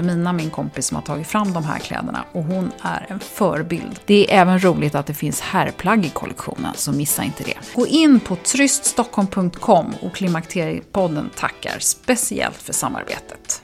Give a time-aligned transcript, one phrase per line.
[0.00, 4.00] Wilhelmina, min kompis, som har tagit fram de här kläderna och hon är en förebild.
[4.06, 7.54] Det är även roligt att det finns herrplagg i kollektionen, så missa inte det.
[7.74, 13.62] Gå in på tryststockholm.com och Klimakteriepodden tackar speciellt för samarbetet.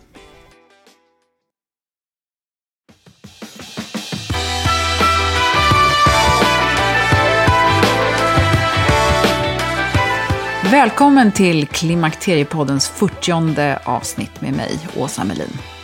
[10.70, 15.75] Välkommen till Klimakteriepoddens 40 avsnitt med mig, Åsa Melin.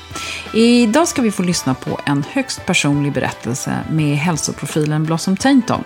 [0.53, 5.85] Idag ska vi få lyssna på en högst personlig berättelse med hälsoprofilen Blossom Tainton.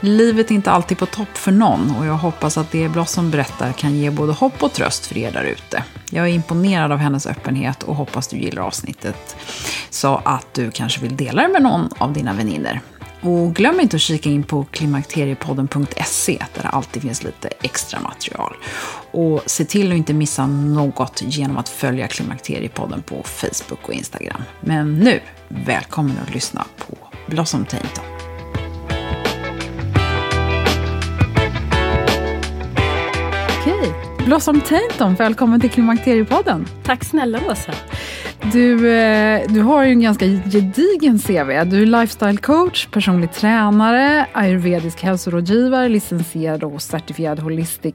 [0.00, 3.72] Livet är inte alltid på topp för någon och jag hoppas att det Blossom berättar
[3.72, 5.84] kan ge både hopp och tröst för er där ute.
[6.10, 9.36] Jag är imponerad av hennes öppenhet och hoppas du gillar avsnittet.
[9.90, 12.80] Så att du kanske vill dela det med någon av dina vänner.
[13.22, 18.56] Och glöm inte att kika in på klimakteriepodden.se där det alltid finns lite extra material.
[19.10, 24.42] Och se till att inte missa något genom att följa Klimakteriepodden på Facebook och Instagram.
[24.60, 26.96] Men nu, välkommen att lyssna på
[27.26, 28.04] Blossom Tainton.
[33.60, 33.94] Okej,
[34.26, 36.66] Blossom Tainton, välkommen till Klimakteriepodden.
[36.82, 37.72] Tack snälla Åsa.
[38.52, 41.64] Du, eh, du har ju en ganska gedigen CV.
[41.64, 47.94] Du är lifestyle coach, personlig tränare, ayurvedisk hälsorådgivare, licensierad och certifierad holistic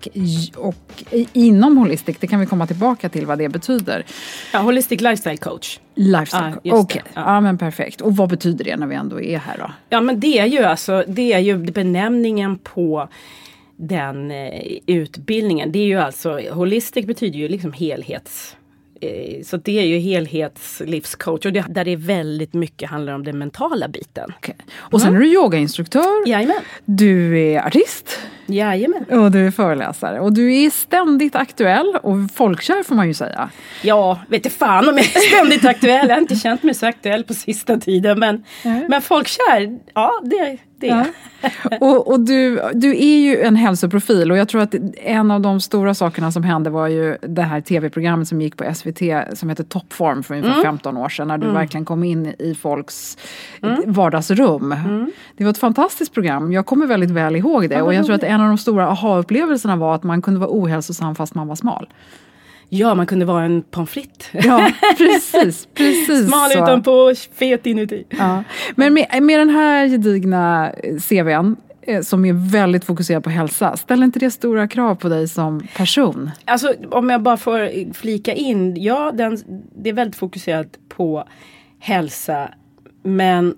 [0.56, 4.06] och inom holistic, det kan vi komma tillbaka till vad det betyder.
[4.54, 5.80] Ja, holistic lifestyle coach.
[5.96, 7.02] Lifestyle ah, Okej, okay.
[7.14, 7.22] ja.
[7.26, 7.42] ja.
[7.42, 8.02] men perfekt.
[8.02, 9.72] Och vad betyder det när vi ändå är här då?
[9.90, 13.10] Ja men det är ju alltså, det är ju benämningen på
[13.78, 15.72] den eh, utbildningen.
[15.72, 18.58] Det är ju alltså, holistic betyder ju liksom helhets
[19.02, 23.38] Eh, så det är ju helhetslivscoach och det, där det väldigt mycket handlar om den
[23.38, 24.34] mentala biten.
[24.38, 24.56] Okay.
[24.76, 25.22] Och sen mm.
[25.22, 26.28] är du yogainstruktör.
[26.28, 26.62] Jajamän.
[26.86, 28.20] Du är artist.
[28.46, 29.06] Jajamän.
[29.10, 30.20] Och du är föreläsare.
[30.20, 33.50] Och du är ständigt aktuell och folkkär får man ju säga.
[33.82, 36.08] Ja, vet inte fan om jag är ständigt aktuell.
[36.08, 38.20] Jag har inte känt mig så aktuell på sista tiden.
[38.20, 38.86] Men, mm.
[38.90, 40.88] men folkkär, ja det, det.
[40.88, 41.06] Ja.
[41.82, 45.62] och, och du, du är ju en hälsoprofil och jag tror att en av de
[45.62, 49.02] stora sakerna som hände var ju det här tv-programmet som gick på SVT
[49.34, 50.64] som heter Toppform för ungefär mm.
[50.64, 51.56] 15 år sedan när du mm.
[51.56, 53.18] verkligen kom in i folks
[53.64, 53.82] mm.
[53.86, 54.72] vardagsrum.
[54.72, 55.12] Mm.
[55.38, 58.24] Det var ett fantastiskt program, jag kommer väldigt väl ihåg det och jag tror att
[58.24, 61.88] en av de stora aha-upplevelserna var att man kunde vara ohälsosam fast man var smal.
[62.70, 64.30] Ja, man kunde vara en pommes frites.
[64.34, 65.68] Ja, precis.
[65.74, 66.64] precis Smal så.
[66.64, 68.06] utanpå, fet inuti.
[68.10, 68.44] Ja.
[68.76, 70.72] Men med, med den här gedigna
[71.10, 73.78] CVn eh, som är väldigt fokuserad på hälsa.
[73.78, 76.32] Ställer inte det stora krav på dig som person?
[76.46, 78.76] Alltså om jag bara får flika in.
[78.84, 79.38] Ja, den,
[79.84, 81.28] det är väldigt fokuserat på
[81.80, 82.50] hälsa.
[83.04, 83.56] Men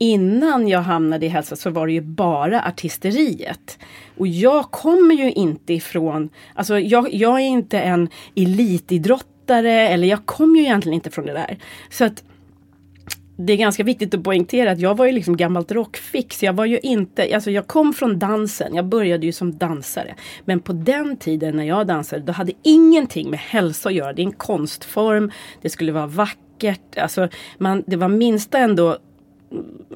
[0.00, 3.78] innan jag hamnade i hälsa så var det ju bara artisteriet.
[4.16, 10.26] Och jag kommer ju inte ifrån, alltså jag, jag är inte en elitidrottare eller jag
[10.26, 11.58] kommer ju egentligen inte från det där.
[11.90, 12.24] Så att
[13.36, 16.42] det är ganska viktigt att poängtera att jag var ju liksom gammalt rockfix.
[16.42, 18.74] Jag var ju inte, alltså jag kom från dansen.
[18.74, 20.14] Jag började ju som dansare.
[20.44, 24.12] Men på den tiden när jag dansade, då hade ingenting med hälsa att göra.
[24.12, 25.30] Det är en konstform,
[25.62, 26.98] det skulle vara vackert.
[26.98, 28.98] Alltså man, det var minsta ändå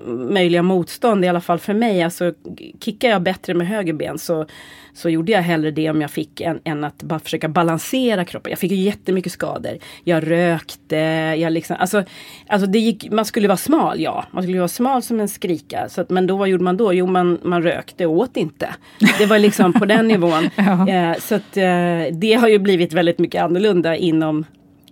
[0.07, 2.03] möjliga motstånd, i alla fall för mig.
[2.03, 2.33] Alltså
[2.81, 4.47] kickar jag bättre med höger ben så,
[4.95, 8.51] så gjorde jag hellre det om jag fick än, än att bara försöka balansera kroppen.
[8.51, 9.79] Jag fick ju jättemycket skador.
[10.05, 10.97] Jag rökte,
[11.39, 12.05] jag liksom, alltså,
[12.47, 14.25] alltså det gick, man skulle vara smal, ja.
[14.31, 15.89] Man skulle vara smal som en skrika.
[15.89, 16.95] Så att, men då vad gjorde man då?
[16.95, 18.75] Jo, man, man rökte och åt inte.
[19.19, 20.51] Det var liksom på den nivån.
[20.57, 20.89] ja.
[20.89, 24.45] eh, så att eh, det har ju blivit väldigt mycket annorlunda inom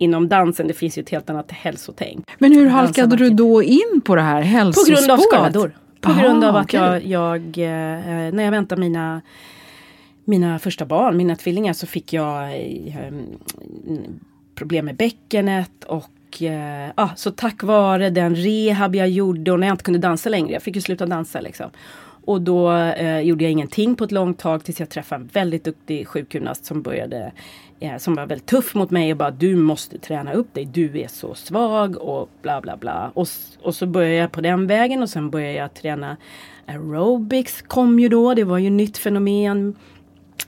[0.03, 0.67] inom dansen.
[0.67, 2.27] Det finns ju ett helt annat hälsotänk.
[2.37, 4.99] Men hur halkade du då in på det här hälsospåret?
[4.99, 5.77] På grund av skador.
[6.01, 6.79] På Aha, grund av att okej.
[6.79, 9.21] jag, jag eh, när jag väntade mina
[10.25, 12.43] mina första barn, mina tvillingar, så fick jag
[12.87, 13.13] eh,
[14.55, 19.67] problem med bäckenet och eh, ah, så tack vare den rehab jag gjorde och när
[19.67, 21.69] jag inte kunde dansa längre, jag fick ju sluta dansa liksom.
[22.25, 25.63] Och då eh, gjorde jag ingenting på ett långt tag tills jag träffade en väldigt
[25.63, 27.31] duktig sjukgymnast som började
[27.83, 30.99] eh, som var väldigt tuff mot mig och bara du måste träna upp dig, du
[30.99, 33.11] är så svag och bla bla bla.
[33.13, 33.27] Och,
[33.61, 36.17] och så började jag på den vägen och sen började jag träna
[36.65, 39.75] aerobics kom ju då, det var ju nytt fenomen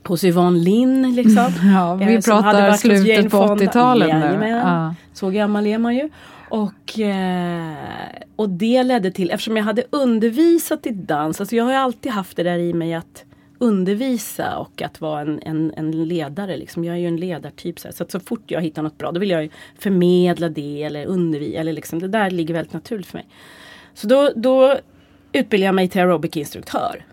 [0.03, 1.51] hos Yvonne Lind liksom.
[1.73, 3.65] Ja, vi Eh, pratar slutet på Fonda.
[3.65, 4.47] 80-talet nu.
[4.47, 4.95] Ja.
[5.13, 6.09] Så gammal är man ju.
[6.49, 7.73] Och, eh,
[8.35, 12.37] och det ledde till, eftersom jag hade undervisat i dans, alltså jag har alltid haft
[12.37, 13.25] det där i mig att
[13.57, 16.57] undervisa och att vara en, en, en ledare.
[16.57, 16.84] Liksom.
[16.84, 17.80] Jag är ju en ledartyp.
[17.80, 17.96] Så, här.
[17.96, 19.50] så att så fort jag hittar något bra då vill jag ju
[19.80, 21.60] förmedla det eller undervisa.
[21.60, 23.28] Eller liksom, det där ligger väldigt naturligt för mig.
[23.94, 24.78] Så då, då
[25.34, 27.06] utbildade jag mig till aerobic-instruktör.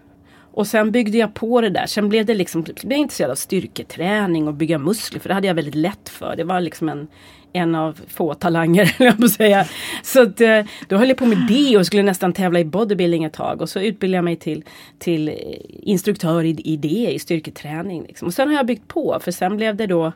[0.53, 1.87] Och sen byggde jag på det där.
[1.87, 5.21] Sen blev det liksom, blev jag intresserad av styrketräning och bygga muskler.
[5.21, 6.37] För det hade jag väldigt lätt för.
[6.37, 7.09] Det var liksom en,
[7.53, 9.67] en av få talanger, höll jag på att säga.
[10.03, 13.25] Så att, eh, då höll jag på med det och skulle nästan tävla i bodybuilding
[13.25, 13.63] ett tag.
[13.63, 14.65] Och så utbildade jag mig till,
[14.99, 15.35] till eh,
[15.69, 18.03] instruktör i, i det, i styrketräning.
[18.03, 18.29] Liksom.
[18.29, 19.19] Och sen har jag byggt på.
[19.21, 20.13] För sen blev det då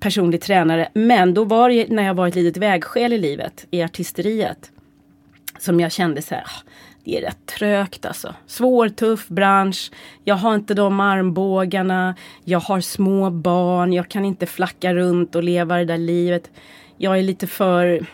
[0.00, 0.88] personlig tränare.
[0.94, 4.70] Men då var det när jag var ett litet vägskäl i livet, i artisteriet.
[5.58, 6.62] Som jag kände så här, ah,
[7.04, 8.34] det är rätt trögt alltså.
[8.46, 9.90] Svår, tuff bransch.
[10.24, 12.14] Jag har inte de armbågarna.
[12.44, 13.92] Jag har små barn.
[13.92, 16.50] Jag kan inte flacka runt och leva det där livet.
[16.96, 18.06] Jag är lite för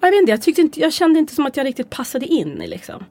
[0.00, 2.62] jag vet inte, jag, tyckte inte, jag kände inte som att jag riktigt passade in.
[2.66, 3.04] Liksom.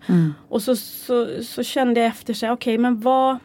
[0.50, 3.38] Och så, så, så kände jag efter okej men vad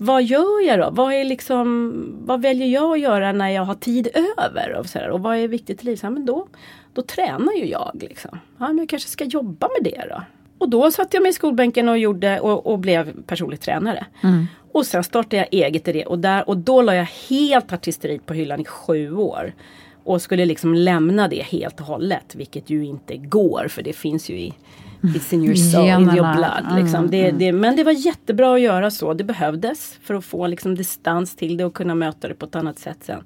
[0.00, 0.90] vad gör jag då?
[0.90, 1.92] Vad, är liksom,
[2.26, 4.74] vad väljer jag att göra när jag har tid över?
[4.74, 6.02] Och, så här, och vad är viktigt i livet?
[6.02, 6.48] Men då,
[6.92, 7.90] då tränar ju jag.
[8.00, 8.38] Liksom.
[8.58, 10.22] Ja, men jag kanske ska jobba med det då.
[10.58, 14.06] Och då satte jag mig i skolbänken och, gjorde, och, och blev personlig tränare.
[14.72, 18.26] Och sen startade jag eget i det och, där, och då la jag helt artisteriet
[18.26, 19.52] på hyllan i sju år.
[20.04, 24.28] Och skulle liksom lämna det helt och hållet, vilket ju inte går för det finns
[24.30, 24.54] ju i
[25.02, 26.34] It's in your soul, in your Generna.
[26.34, 26.78] blood.
[26.82, 26.98] Liksom.
[27.04, 30.46] Mm, Det, det, men det var jättebra att göra så, det behövdes för att få
[30.46, 33.22] liksom, distans till det och kunna möta det på ett annat sätt sen.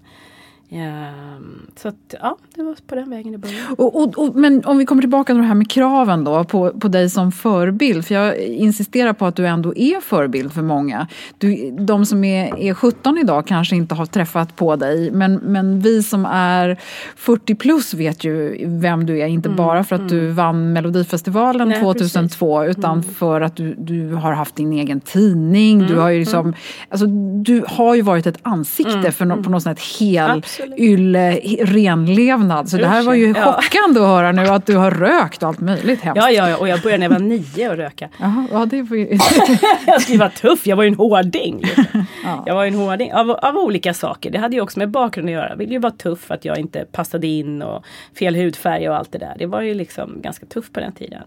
[0.74, 3.62] Ehm, så att, ja, det var på den vägen det började.
[3.78, 6.70] Och, och, och, men om vi kommer tillbaka till det här med kraven då på,
[6.70, 8.06] på dig som förebild.
[8.06, 11.06] För jag insisterar på att du ändå är förebild för många.
[11.38, 15.10] Du, de som är, är 17 idag kanske inte har träffat på dig.
[15.10, 16.76] Men, men vi som är
[17.16, 19.26] 40 plus vet ju vem du är.
[19.26, 24.32] Inte bara för att du vann Melodifestivalen Nej, 2002 utan för att du, du har
[24.32, 25.86] haft din egen tidning.
[25.86, 26.54] Du har ju liksom,
[26.88, 27.06] alltså,
[27.42, 30.61] du har ju varit ett ansikte för no, på något sätt hel Absolut.
[30.76, 32.68] Ylle renlevnad.
[32.68, 33.60] Så det här var ju Ja.
[33.62, 36.22] chockande att höra nu att du har rökt och allt möjligt hemskt.
[36.22, 38.08] Ja, ja, ja, och jag började när jag var nio att röka.
[38.18, 39.18] Jaha, ja, det var ju...
[39.86, 41.60] jag skulle vara tuff, jag var ju en hårding.
[41.76, 42.06] Liksom.
[42.46, 44.30] Jag var ju en hårding av, av olika saker.
[44.30, 45.48] Det hade ju också med bakgrund att göra.
[45.48, 47.84] Jag ville ju vara tuff att jag inte passade in och
[48.18, 49.34] fel hudfärg och allt det där.
[49.38, 51.22] Det var ju liksom ganska tufft på den tiden.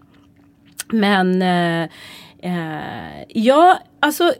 [0.92, 1.82] Men eh,
[2.42, 4.32] eh, ja, alltså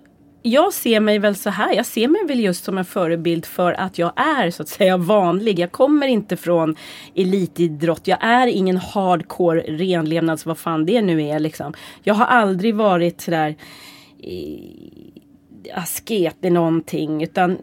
[0.47, 1.73] jag ser mig väl så här.
[1.73, 4.97] Jag ser mig väl just som en förebild för att jag är så att säga
[4.97, 5.59] vanlig.
[5.59, 6.77] Jag kommer inte från
[7.15, 8.07] elitidrott.
[8.07, 11.75] Jag är ingen hardcore renlevnads, vad fan det nu är liksom.
[12.03, 13.57] Jag har aldrig varit sådär
[14.23, 17.59] eh, asket i någonting utan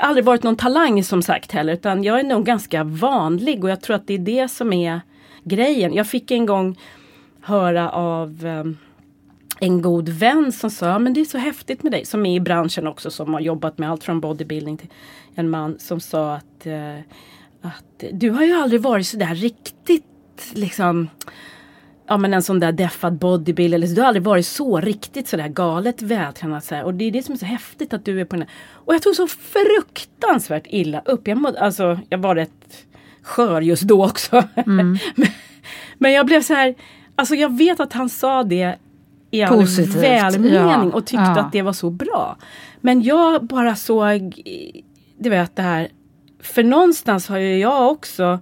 [0.00, 3.80] aldrig varit någon talang som sagt heller utan jag är nog ganska vanlig och jag
[3.80, 5.00] tror att det är det som är
[5.44, 5.94] grejen.
[5.94, 6.78] Jag fick en gång
[7.40, 8.87] höra av eh,
[9.60, 12.36] en god vän som sa, "Ja, men det är så häftigt med dig, som är
[12.36, 14.88] i branschen också, som har jobbat med allt från bodybuilding till
[15.34, 16.98] en man som sa att, eh,
[17.62, 20.04] att du har ju aldrig varit så där riktigt
[20.52, 21.08] liksom
[22.10, 25.28] Ja men en sån där deffad bodybuilder, eller så, du har aldrig varit så riktigt
[25.28, 26.84] sådär galet vältränad så här.
[26.84, 28.50] Och det är det som är så häftigt att du är på den här.
[28.72, 31.28] Och jag tog så fruktansvärt illa upp.
[31.28, 32.86] Jag, mådde, alltså, jag var rätt
[33.22, 34.44] skör just då också.
[34.66, 34.98] men,
[35.98, 36.74] men jag blev så här,
[37.16, 38.76] alltså jag vet att han sa det
[39.30, 41.40] i all Positivt, välmening ja, och tyckte ja.
[41.40, 42.36] att det var så bra.
[42.80, 44.42] Men jag bara såg,
[45.18, 45.88] du vet det här,
[46.42, 48.38] för någonstans har ju jag också,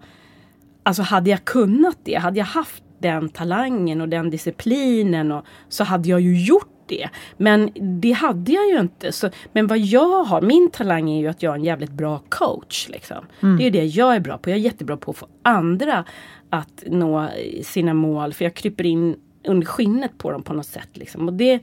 [0.83, 5.85] alltså hade jag kunnat det, hade jag haft den talangen och den disciplinen och, så
[5.85, 7.09] hade jag ju gjort det.
[7.37, 9.13] Men det hade jag ju inte.
[9.13, 12.23] Så, men vad jag har, min talang är ju att jag är en jävligt bra
[12.29, 12.89] coach.
[12.89, 13.27] Liksom.
[13.59, 14.51] Det är det jag är bra på.
[14.51, 16.05] Jag är jättebra på att få andra
[16.51, 17.29] att nå
[17.63, 18.33] sina mål.
[18.33, 19.17] För jag kryper in
[19.47, 20.89] under skinnet på dem på något sätt.
[20.93, 21.29] Liksom.
[21.29, 21.61] Och det,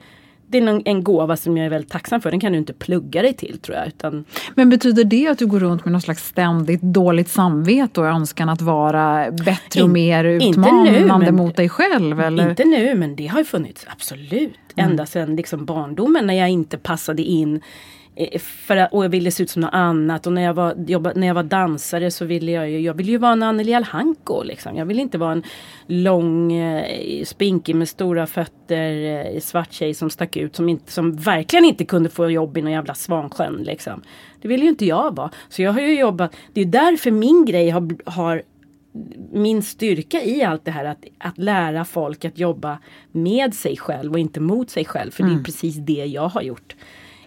[0.48, 2.32] det är en gåva som jag är väldigt tacksam för.
[2.32, 3.88] Den kan du inte plugga dig till tror jag.
[3.88, 4.26] Utan...
[4.56, 8.50] Men betyder det att du går runt med något slags ständigt dåligt samvete och önskan
[8.50, 12.22] att vara bättre och mer utmanande nu, men, mot dig själv?
[12.22, 12.50] Eller?
[12.50, 14.60] Inte nu men det har ju funnits, absolut.
[14.76, 14.90] Mm.
[14.90, 17.62] Ända sedan liksom barndomen när jag inte passade in
[18.40, 21.12] för att, och jag ville se ut som något annat och när jag var, jobba,
[21.16, 24.44] när jag var dansare så ville jag ju, jag ville ju vara en Anneli Alhanko
[24.44, 24.78] liksom.
[24.78, 25.44] Jag ville inte vara en
[25.88, 31.16] lång, eh, spinkig med stora fötter, eh, svart tjej som stack ut som, inte, som
[31.16, 34.02] verkligen inte kunde få jobb i någon jävla Svansjön liksom.
[34.42, 35.32] Det ville ju inte jag vara.
[35.50, 38.44] Så jag har ju jobbat, det är därför min grej har, har
[39.32, 42.78] min styrka i allt det här att, att lära folk att jobba
[43.12, 45.12] med sig själv och inte mot sig själv.
[45.12, 45.36] För mm.
[45.36, 46.76] det är precis det jag har gjort.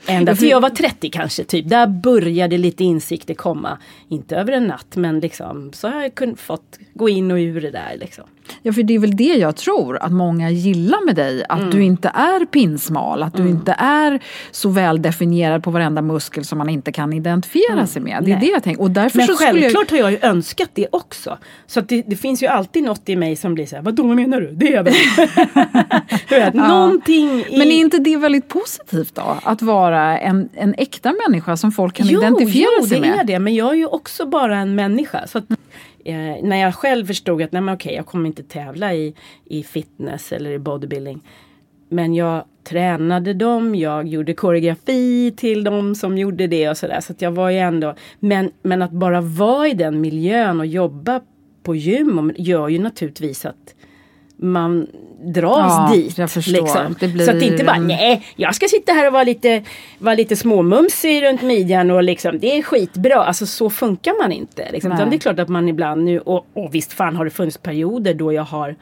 [0.07, 1.69] Ända till jag var 30 kanske, typ.
[1.69, 3.79] Där började lite insikter komma.
[4.09, 7.61] Inte över en natt men liksom så har jag kunnat fått gå in och ur
[7.61, 7.97] det där.
[7.97, 8.25] Liksom.
[8.63, 11.45] Ja, för det är väl det jag tror att många gillar med dig.
[11.49, 11.71] Att mm.
[11.71, 13.55] du inte är pinsmal, att du mm.
[13.55, 17.87] inte är så väl definierad på varenda muskel som man inte kan identifiera mm.
[17.87, 18.23] sig med.
[18.25, 18.47] Det är Nej.
[18.47, 18.83] det jag tänker.
[18.83, 19.99] Och därför Men så självklart jag...
[19.99, 21.39] har jag ju önskat det också.
[21.67, 24.41] Så det, det, finns ju alltid något i mig som blir så här, vadå menar
[24.41, 24.51] du?
[24.53, 24.95] Det är väl...
[26.29, 26.69] vet, ja.
[26.69, 27.59] Någonting i...
[27.59, 29.37] Men är inte det väldigt positivt då?
[29.43, 33.09] Att vara en, en äkta människa som folk kan jo, identifiera jo, sig med?
[33.09, 33.39] Jo, det är det.
[33.39, 35.27] Men jag är ju också bara en människa.
[35.27, 35.45] Så att,
[36.07, 39.63] eh, när jag själv förstod att nej men okej, jag kommer inte tävla i, i
[39.63, 41.23] fitness eller i bodybuilding.
[41.89, 47.01] Men jag tränade dem, jag gjorde koreografi till dem som gjorde det och sådär.
[47.01, 50.67] Så att jag var ju ändå, men, men att bara vara i den miljön och
[50.67, 51.21] jobba
[51.63, 53.75] på gym gör ju naturligtvis att
[54.37, 54.87] man
[55.25, 56.19] dras ja, dit.
[56.19, 56.95] Liksom.
[56.99, 57.25] Blir...
[57.25, 59.63] Så att det inte bara, nej, jag ska sitta här och vara lite,
[59.99, 63.25] vara lite småmumsig runt midjan och liksom, det är skitbra.
[63.25, 64.73] Alltså så funkar man inte.
[64.73, 64.93] Liksom.
[64.93, 67.59] Utan det är klart att man ibland nu, och, och visst fan har det funnits
[67.59, 68.77] perioder då jag har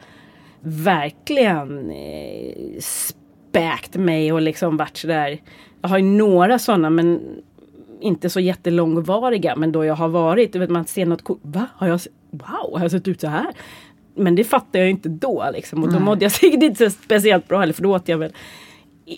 [0.61, 5.41] verkligen eh, späkt mig och liksom varit sådär.
[5.81, 7.21] Jag har ju några sådana men
[8.01, 11.67] inte så jättelångvariga men då jag har varit, vet, man ser något va?
[11.75, 11.99] Har jag,
[12.31, 13.47] wow, har jag sett ut så här?
[14.15, 15.83] Men det fattade jag inte då liksom.
[15.83, 18.33] Och då mådde jag säkert inte speciellt bra heller för då åt jag väl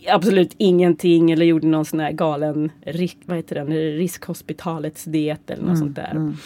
[0.10, 2.72] absolut ingenting eller gjorde någon sån här galen,
[3.26, 6.12] vad heter den, riskhospitalets diet eller något mm, sånt där.
[6.12, 6.38] Mm.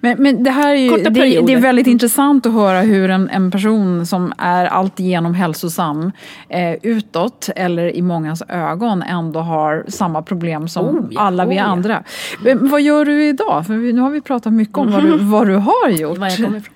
[0.00, 3.28] Men, men det här är ju, det, det, är väldigt intressant att höra hur en,
[3.28, 6.12] en person som är alltigenom hälsosam
[6.48, 11.58] eh, utåt eller i mångas ögon ändå har samma problem som oh, ja, alla vi
[11.58, 11.92] oh, andra.
[11.92, 12.02] Ja.
[12.44, 13.66] Men, vad gör du idag?
[13.66, 16.18] För nu har vi pratat mycket om vad du, vad du har gjort.
[16.18, 16.74] Var jag kommer ifrån.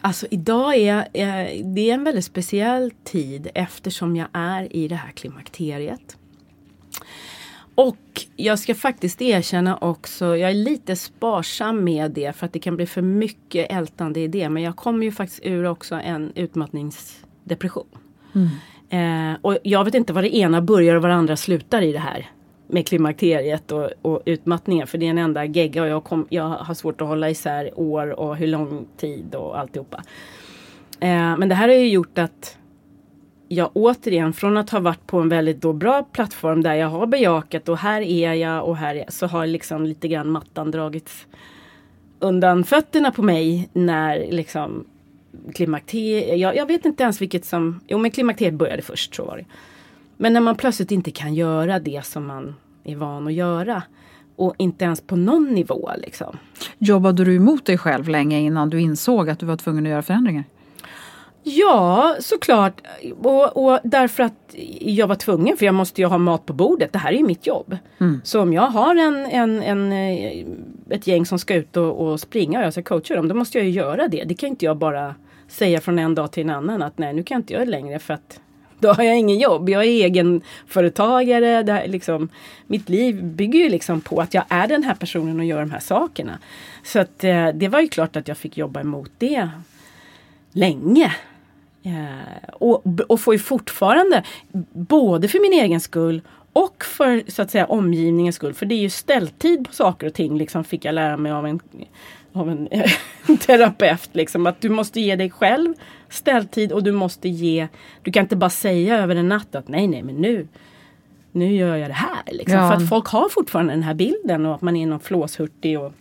[0.00, 4.94] Alltså idag är, är det är en väldigt speciell tid eftersom jag är i det
[4.94, 6.16] här klimakteriet.
[7.74, 7.96] Och
[8.36, 12.76] jag ska faktiskt erkänna också, jag är lite sparsam med det för att det kan
[12.76, 14.48] bli för mycket ältande i det.
[14.48, 17.86] Men jag kommer ju faktiskt ur också en utmattningsdepression.
[18.34, 18.48] Mm.
[18.90, 21.92] Eh, och jag vet inte vad det ena börjar och vad det andra slutar i
[21.92, 22.30] det här
[22.68, 24.86] med klimakteriet och, och utmattningen.
[24.86, 27.80] För det är en enda gegga och jag, kom, jag har svårt att hålla isär
[27.80, 30.02] år och hur lång tid och alltihopa.
[31.00, 32.58] Eh, men det här har ju gjort att
[33.48, 37.06] jag återigen från att ha varit på en väldigt då bra plattform där jag har
[37.06, 40.70] bejakat och här är jag och här är jag, så har liksom lite grann mattan
[40.70, 41.26] dragits
[42.18, 44.84] undan fötterna på mig när liksom
[45.54, 49.36] klimakteriet, jag, jag, vet inte ens vilket som, jo men klimakteriet började först så var
[49.36, 49.44] det.
[50.20, 53.82] Men när man plötsligt inte kan göra det som man är van att göra.
[54.36, 56.38] Och inte ens på någon nivå liksom.
[56.78, 60.02] Jobbade du emot dig själv länge innan du insåg att du var tvungen att göra
[60.02, 60.44] förändringar?
[61.42, 62.80] Ja, såklart.
[63.22, 66.92] Och, och därför att jag var tvungen, för jag måste ju ha mat på bordet.
[66.92, 67.76] Det här är ju mitt jobb.
[67.98, 68.20] Mm.
[68.24, 70.46] Så om jag har en, en, en, eh,
[70.90, 73.58] ett gäng som ska ut och, och springa och jag ska coacha dem, då måste
[73.58, 74.24] jag ju göra det.
[74.24, 75.14] Det kan inte jag bara
[75.48, 77.70] säga från en dag till en annan att nej, nu kan jag inte göra det
[77.70, 78.40] längre för att
[78.80, 79.68] då har jag ingen jobb.
[79.68, 81.62] Jag är egenföretagare.
[81.62, 82.28] Det här, liksom,
[82.66, 85.70] mitt liv bygger ju liksom på att jag är den här personen och gör de
[85.70, 86.38] här sakerna.
[86.82, 89.48] Så att, eh, det var ju klart att jag fick jobba emot det
[90.52, 91.14] länge.
[91.82, 94.22] Eh, och, och får ju fortfarande,
[94.72, 98.54] både för min egen skull och för så att säga omgivningens skull.
[98.54, 101.46] För det är ju ställtid på saker och ting liksom fick jag lära mig av
[101.46, 101.60] en,
[102.32, 102.50] av
[103.28, 104.08] en terapeut.
[104.12, 105.74] Liksom, att du måste ge dig själv
[106.08, 107.68] ställtid och du måste ge,
[108.02, 110.48] du kan inte bara säga över en natt att nej nej men nu
[111.32, 112.22] nu gör jag det här.
[112.26, 112.58] Liksom.
[112.58, 112.68] Ja.
[112.68, 115.92] För att folk har fortfarande den här bilden och att man är någon flåshurtig och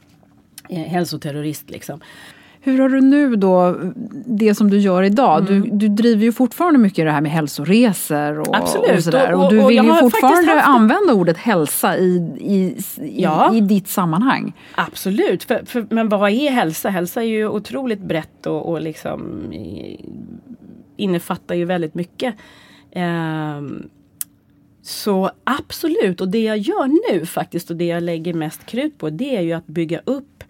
[0.69, 1.69] eh, hälsoterrorist.
[1.69, 2.01] Liksom.
[2.68, 3.76] Hur har du nu då,
[4.26, 5.62] det som du gör idag, mm.
[5.62, 8.98] du, du driver ju fortfarande mycket det här med hälsoresor och, Absolut.
[8.98, 9.34] och sådär.
[9.34, 10.68] Och, och, du vill ju fortfarande haft...
[10.68, 12.76] använda ordet hälsa i, i,
[13.18, 13.56] ja.
[13.56, 14.54] i, ditt sammanhang.
[14.76, 16.90] Absolut, för, för, men vad är hälsa?
[16.90, 19.52] Hälsa är ju otroligt brett och, och liksom
[20.98, 22.36] innefattar ju väldigt mycket.
[22.96, 23.90] Um,
[24.82, 29.10] så absolut, och det jag gör nu faktiskt och det jag lägger mest krut på
[29.10, 30.44] det är ju att bygga upp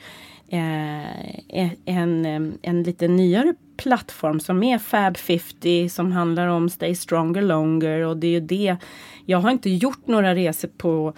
[0.49, 2.25] Eh, eh, en,
[2.61, 8.17] en lite nyare plattform som är Fab 50 som handlar om Stay Stronger Longer och
[8.17, 8.77] det är ju det.
[9.25, 11.13] Jag har inte gjort några resor på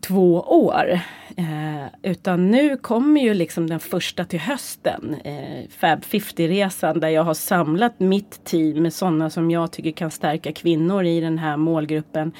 [0.00, 1.00] två år.
[1.36, 5.16] Eh, utan nu kommer ju liksom den första till hösten.
[5.24, 10.10] Eh, Fab 50-resan där jag har samlat mitt team med sådana som jag tycker kan
[10.10, 12.32] stärka kvinnor i den här målgruppen.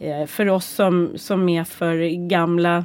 [0.00, 2.84] Eh, för oss som, som är för gamla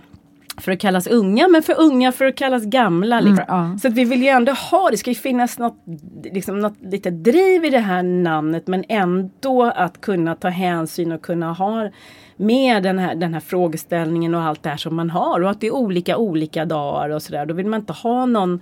[0.62, 3.20] för att kallas unga men för unga för att kallas gamla.
[3.20, 3.46] Liksom.
[3.50, 3.78] Mm, ja.
[3.78, 5.78] Så att vi vill ju ändå ha, det ska ju finnas något,
[6.24, 11.22] liksom något lite driv i det här namnet men ändå att kunna ta hänsyn och
[11.22, 11.90] kunna ha
[12.38, 15.62] med den här, den här frågeställningen och allt det här som man har och att
[15.62, 17.46] det är olika olika dagar och sådär.
[17.46, 18.62] Då vill man inte ha någon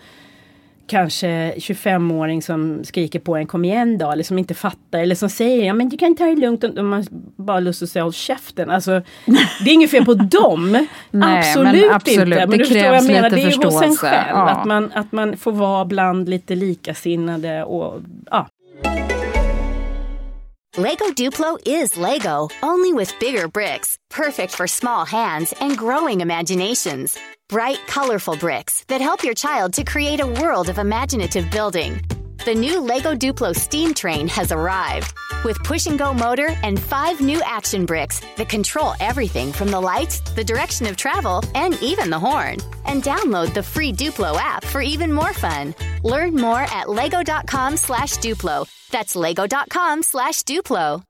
[0.92, 5.30] kanske 25-åring som skriker på en kom igen då eller som inte fattar eller som
[5.30, 7.06] säger ja men du kan ta det lugnt och man
[7.36, 8.70] bara lust att säga håll käften.
[8.70, 9.02] Alltså,
[9.64, 10.72] det är inget fel på dem.
[11.12, 12.40] Nej, absolut, men absolut, inte.
[12.40, 13.30] Men det du förstår vad jag menar.
[13.30, 14.30] Det är hos en själv.
[14.30, 14.50] Ja.
[14.50, 18.48] Att, man, att man får vara bland lite likasinnade och ja.
[20.78, 27.18] Lego Duplo is Lego, only with bigger bricks, perfect for small hands and growing imaginations.
[27.52, 32.02] Bright, colorful bricks that help your child to create a world of imaginative building.
[32.46, 37.20] The new Lego Duplo steam train has arrived with push and go motor and five
[37.20, 42.10] new action bricks that control everything from the lights, the direction of travel, and even
[42.10, 42.56] the horn.
[42.86, 45.76] And download the free Duplo app for even more fun.
[46.04, 48.66] Learn more at lego.com slash Duplo.
[48.92, 51.04] That's lego.com slash Duplo.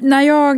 [0.00, 0.56] När jag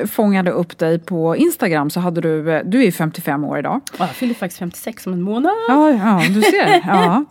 [0.00, 3.80] eh, fångade upp dig på Instagram så hade du, eh, du är 55 år idag.
[3.98, 5.52] Ja, jag fyller faktiskt 56 om en månad.
[5.68, 6.82] Ja, ja du ser.
[6.86, 7.24] ja.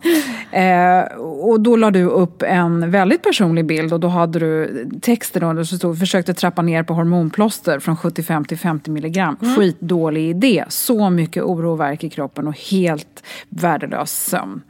[0.58, 5.42] Eh, och då la du upp en väldigt personlig bild och då hade du texten
[5.42, 9.36] under så stod försökte trappa ner på hormonplåster från 75 till 50 milligram.
[9.42, 9.56] Mm.
[9.56, 10.64] Skitdålig idé.
[10.68, 14.62] Så mycket oro och värk i kroppen och helt värdelös sömn.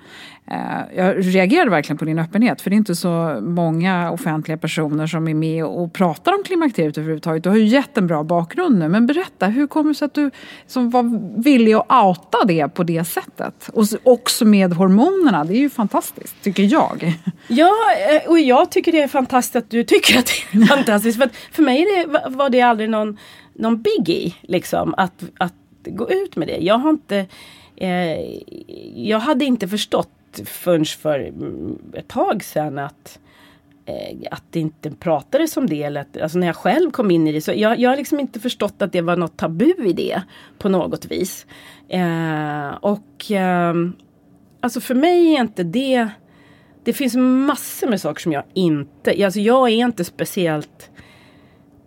[0.50, 5.06] Eh, jag reagerade verkligen på din öppenhet för det är inte så många offentliga personer
[5.06, 7.42] som är med och pratar om klimakteriet överhuvudtaget.
[7.42, 10.14] Du har ju gett en bra bakgrund nu men berätta, hur kommer det sig att
[10.14, 10.30] du
[10.66, 11.02] som var
[11.42, 13.70] villig att outa det på det sättet?
[13.72, 17.12] Och också med hormonerna, det är ju fantastiskt tycker jag.
[17.48, 17.72] Ja,
[18.10, 21.18] eh, och jag tycker det är fantastiskt att du tycker att det är fantastiskt.
[21.18, 23.18] För, för mig var det aldrig någon,
[23.54, 26.56] någon biggie liksom att, att gå ut med det.
[26.56, 27.26] Jag har inte
[27.76, 28.20] eh,
[28.94, 30.10] jag hade inte förstått
[30.44, 33.18] förrän för mm, ett tag sedan att
[33.86, 35.82] eh, att det inte pratades om det.
[35.82, 37.40] Eller att, alltså när jag själv kom in i det.
[37.40, 40.22] Så jag, jag har liksom inte förstått att det var något tabu i det
[40.58, 41.46] på något vis.
[41.88, 43.74] Eh, och eh,
[44.60, 46.08] alltså för mig är inte det
[46.84, 50.89] det finns massor med saker som jag inte, alltså jag är inte speciellt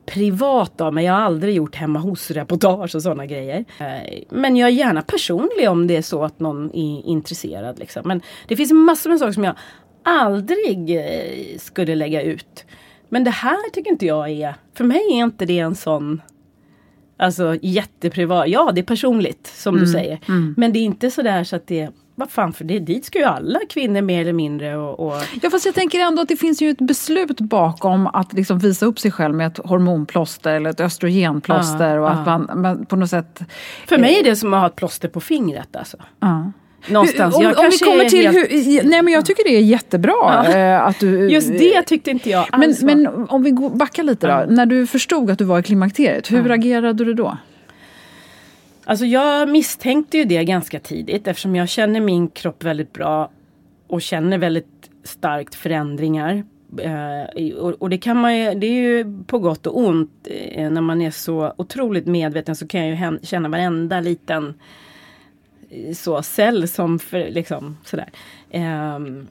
[0.06, 1.06] privat av mig.
[1.06, 3.66] Jag har aldrig gjort hemma hos-reportage och sådana grejer.
[3.80, 7.80] Eh, men jag är gärna personlig om det är så att någon är intresserad.
[7.80, 8.02] Liksom.
[8.06, 9.56] Men det finns massor med saker som jag
[10.04, 12.66] aldrig eh, skulle lägga ut.
[13.10, 16.22] Men det här tycker inte jag är, för mig är inte det en sån
[17.18, 20.20] Alltså jätteprivat, ja det är personligt som mm, du säger.
[20.28, 20.54] Mm.
[20.58, 23.26] Men det är inte sådär så att det vad fan för det, dit ska ju
[23.26, 24.78] alla kvinnor mer eller mindre.
[24.78, 25.21] Och, och...
[25.41, 28.86] Ja fast jag tänker ändå att det finns ju ett beslut bakom att liksom visa
[28.86, 31.95] upp sig själv med ett hormonplåster eller ett östrogenplåster.
[31.95, 33.41] Ja, och att man, man, på något sätt...
[33.88, 35.97] För mig är det som att ha ett plåster på fingret alltså.
[36.19, 36.52] Ja.
[36.88, 37.36] Någonstans.
[37.36, 38.52] Om, om vi kommer till helt...
[38.52, 40.58] hur, Nej men jag tycker det är jättebra ja.
[40.58, 41.30] Eh, att du...
[41.30, 44.54] Just det tyckte inte jag alls Men, men om vi backar lite då.
[44.54, 47.38] När du förstod att du var i klimakteriet, hur agerade du då?
[48.86, 53.32] Alltså jag misstänkte ju det ganska tidigt eftersom jag känner min kropp väldigt bra
[53.88, 56.43] och känner väldigt starkt förändringar.
[56.80, 60.28] Eh, och, och, det kan man ju, det är ju på gott och ont.
[60.52, 64.54] Eh, när man är så otroligt medveten så kan jag ju känna varenda liten
[65.69, 68.10] eh, så cell som för, liksom sådär.
[68.52, 69.28] Ehm,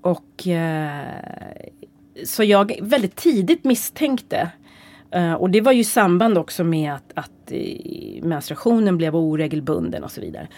[0.00, 1.04] och eh,
[2.24, 4.50] så jag väldigt tidigt misstänkte
[5.10, 7.30] eh, och det var ju samband också med att, att
[8.22, 10.48] menstruationen blev oregelbunden och så vidare.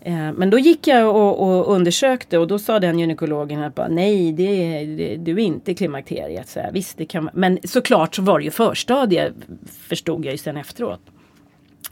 [0.00, 3.88] Eh, men då gick jag och, och, undersökte och då sa den gynekologen att bara,
[3.88, 6.48] nej, det, det, du är inte klimakteriet.
[6.48, 9.32] Så här, visst, det kan Men såklart så var det ju förstadie
[9.88, 11.00] förstod jag ju sen efteråt.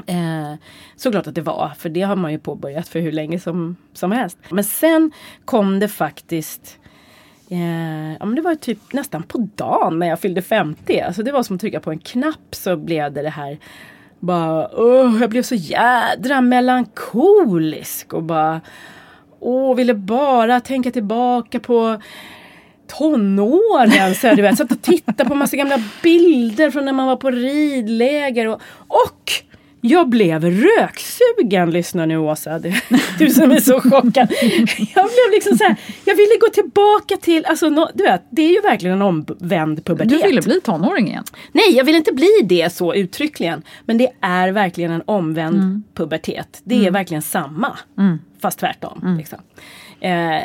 [0.07, 0.55] Eh,
[0.97, 4.13] såklart att det var, för det har man ju påbörjat för hur länge som, som
[4.13, 4.39] helst.
[4.51, 5.13] Men sen
[5.45, 6.79] kom det faktiskt
[7.49, 11.01] Eh, ja, men det var typ nästan på dagen när jag fyllde 50.
[11.01, 13.59] Alltså det var som att trycka på en knapp så blev det det här.
[14.25, 18.61] Bara, oh, jag blev så jädra melankolisk och bara
[19.41, 22.01] åh, ville bara tänka tillbaka på
[22.99, 24.15] tonåren.
[24.15, 24.59] Så här, du vet.
[24.59, 28.49] Satt och tittade på massa gamla bilder från när man var på ridläger.
[28.49, 29.33] Och, och
[29.87, 32.59] jag blev röksugen, lyssna nu Åsa.
[32.59, 32.73] Du,
[33.19, 34.33] du som är så chockad.
[34.95, 38.43] Jag blev liksom så här, jag ville gå tillbaka till, alltså no, du vet, det
[38.43, 40.09] är ju verkligen en omvänd pubertet.
[40.09, 41.25] Du ville bli tonåring igen?
[41.53, 43.63] Nej, jag vill inte bli det så uttryckligen.
[43.85, 45.83] Men det är verkligen en omvänd mm.
[45.95, 46.61] pubertet.
[46.65, 46.93] Det är mm.
[46.93, 47.79] verkligen samma.
[47.99, 48.19] Mm.
[48.41, 49.01] Fast tvärtom.
[49.03, 49.19] Mm.
[49.19, 49.39] Liksom.
[50.01, 50.43] Eh,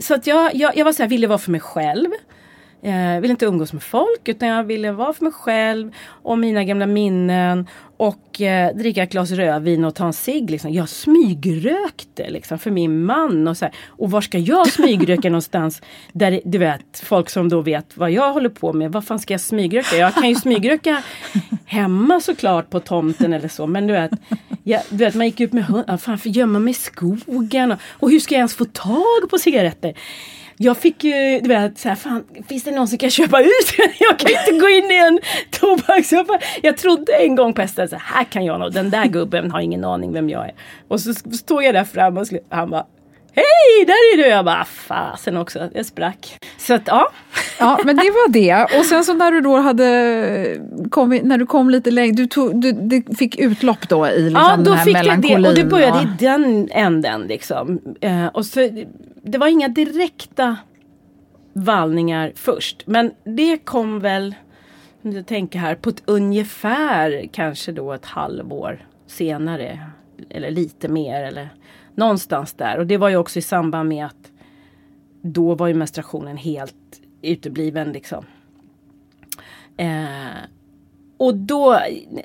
[0.00, 2.08] så att jag, jag, jag var så här, ville vara för mig själv.
[2.80, 6.38] Jag eh, ville inte umgås med folk utan jag ville vara för mig själv och
[6.38, 7.66] mina gamla minnen
[7.98, 10.50] och eh, dricka ett glas rödvin och ta en cigg.
[10.50, 10.72] Liksom.
[10.72, 13.48] Jag smygrökte liksom, för min man.
[13.48, 13.74] Och, så här.
[13.86, 15.82] och var ska jag smygröka någonstans?
[16.12, 18.92] Där du vet, folk som då vet vad jag håller på med.
[18.92, 19.96] Vad fan ska jag smygröka?
[19.96, 21.02] Jag kan ju smygröka
[21.64, 23.66] hemma såklart på tomten eller så.
[23.66, 24.10] Men du vet,
[24.62, 26.00] jag, du vet man gick ut med hund.
[26.00, 27.72] Fan, för gömma mig i skogen.
[27.72, 29.94] Och, och hur ska jag ens få tag på cigaretter?
[30.60, 33.74] Jag fick ju, du vet, så här, fan, finns det någon som kan köpa ut?
[33.98, 36.44] jag kan inte gå in i en tobaksaffär.
[36.62, 39.60] Jag trodde en gång på hästen, så här kan jag nog, den där gubben har
[39.60, 40.54] ingen aning vem jag är.
[40.88, 42.86] Och så stod jag där framme och han bara
[43.38, 44.28] Hej, där är du!
[44.28, 46.38] Jag bara, fasen också, jag sprack.
[46.58, 47.10] Så att ja.
[47.58, 48.78] Ja, men det var det.
[48.78, 52.60] Och sen så när du då hade kommit, när du kom lite längre, du, tog,
[52.60, 55.42] du, du fick utlopp då i liksom ja, då den här fick melankolin?
[55.42, 56.04] Det, och det började och...
[56.04, 57.80] i den änden liksom.
[58.04, 58.68] Uh, och så,
[59.22, 60.56] det var inga direkta
[61.52, 62.82] vallningar först.
[62.86, 64.34] Men det kom väl,
[65.02, 69.78] om jag tänker här, på ett ungefär kanske då ett halvår senare.
[70.30, 71.48] Eller lite mer eller
[71.98, 72.78] någonstans där.
[72.78, 74.32] Och det var ju också i samband med att
[75.22, 76.74] då var ju menstruationen helt
[77.22, 78.24] utebliven liksom.
[79.76, 80.38] Eh,
[81.16, 81.80] och då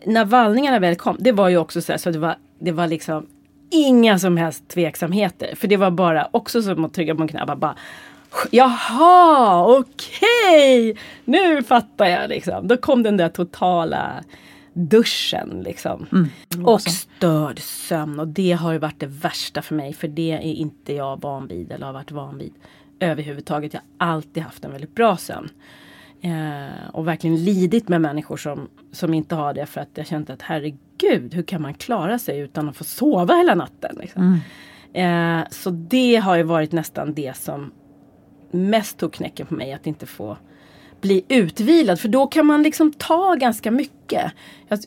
[0.05, 2.87] när vallningarna väl kom, det var ju också så här så det var, det var
[2.87, 3.27] liksom
[3.69, 5.55] inga som helst tveksamheter.
[5.55, 7.57] För det var bara också som att trycka på en knapp.
[7.57, 7.75] Bara,
[8.51, 10.91] Jaha, okej!
[10.91, 11.03] Okay.
[11.25, 12.67] Nu fattar jag liksom.
[12.67, 14.23] Då kom den där totala
[14.73, 16.05] duschen liksom.
[16.11, 16.65] Mm.
[16.65, 20.41] Och störd sömn och det har ju varit det värsta för mig för det är
[20.41, 22.53] inte jag van vid eller har varit van vid
[22.99, 23.73] överhuvudtaget.
[23.73, 25.49] Jag har alltid haft en väldigt bra sömn.
[26.21, 30.29] Eh, och verkligen lidit med människor som, som inte har det för att jag känt
[30.29, 33.95] att herregud, hur kan man klara sig utan att få sova hela natten?
[33.99, 34.21] Liksom.
[34.93, 35.41] Mm.
[35.41, 37.71] Eh, så det har ju varit nästan det som
[38.51, 40.37] mest tog knäcken på mig, att inte få
[41.03, 41.99] bli utvilad.
[41.99, 44.31] För då kan man liksom ta ganska mycket.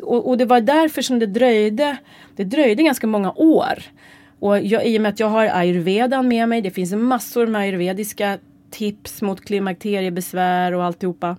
[0.03, 1.97] Och, och det var därför som det dröjde,
[2.37, 3.83] det dröjde ganska många år.
[4.39, 7.61] Och jag, i och med att jag har ayurvedan med mig, det finns massor med
[7.61, 8.39] ayurvediska
[8.71, 11.37] tips mot klimakteriebesvär och alltihopa.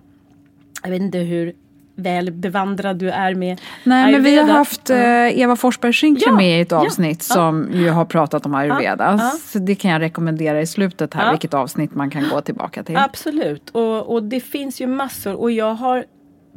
[0.82, 1.54] Jag vet inte hur
[1.98, 4.22] väl bevandrad du är med Nej, ayurveda.
[4.22, 7.68] men vi har haft eh, Eva Forsberg Schinkler ja, med i ett avsnitt ja, som
[7.72, 9.18] ja, ju har pratat om ayurveda.
[9.18, 12.96] Så det kan jag rekommendera i slutet här, vilket avsnitt man kan gå tillbaka till.
[12.96, 15.34] Absolut, och, och det finns ju massor.
[15.34, 16.04] Och jag har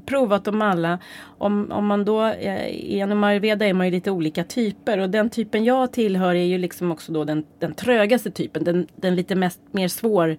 [0.05, 0.99] provat dem alla.
[1.37, 4.97] Om, om man då, eh, genom ayurveda är man ju lite olika typer.
[4.97, 8.87] Och den typen jag tillhör är ju liksom också då den, den trögaste typen, den,
[8.95, 10.37] den lite mest, mer svår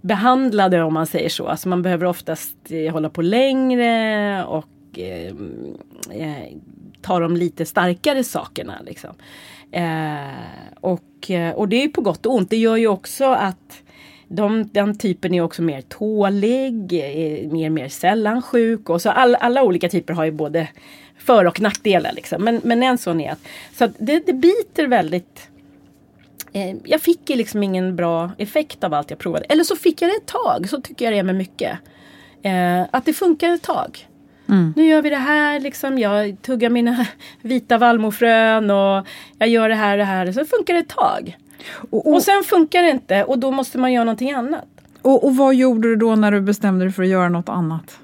[0.00, 1.46] behandlade om man säger så.
[1.46, 5.32] Alltså man behöver oftast eh, hålla på längre och eh,
[6.10, 6.52] eh
[7.02, 8.74] ta de lite starkare sakerna.
[8.86, 9.10] Liksom.
[9.72, 12.50] Eh, och, eh, och det är på gott och ont.
[12.50, 13.82] Det gör ju också att
[14.28, 18.90] de, den typen är också mer tålig, är mer, mer sällan sjuk.
[18.90, 20.68] Och så all, alla olika typer har ju både
[21.18, 22.12] för och nackdelar.
[22.12, 22.44] Liksom.
[22.44, 23.40] Men, men en sån är att
[23.72, 25.48] så att det, det biter väldigt
[26.52, 29.44] eh, jag fick liksom ingen bra effekt av allt jag provade.
[29.44, 31.78] Eller så fick jag det ett tag, så tycker jag det är med mycket.
[32.42, 34.08] Eh, att det funkar ett tag.
[34.48, 34.72] Mm.
[34.76, 37.06] Nu gör vi det här, liksom, jag tuggar mina
[37.42, 39.06] vita vallmofrön och
[39.38, 40.32] jag gör det här och det här.
[40.32, 41.36] Så funkar det ett tag.
[41.90, 44.66] Och, och, och sen funkar det inte och då måste man göra någonting annat.
[45.02, 47.98] Och, och vad gjorde du då när du bestämde dig för att göra något annat?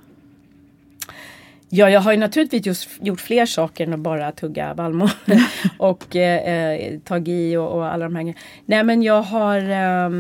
[1.77, 5.09] Ja, jag har ju naturligtvis just gjort fler saker än att bara tugga vallmo
[5.79, 8.41] och eh, eh, tagit i och, och, alla de här grejerna.
[8.67, 10.11] Nej men jag har eh,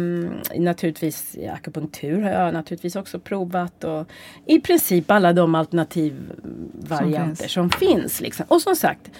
[0.61, 4.09] naturligtvis akupunktur har jag naturligtvis också provat och
[4.47, 7.71] i princip alla de alternativvarianter som.
[7.71, 8.47] Som finns liksom.
[8.49, 9.11] Och som sagt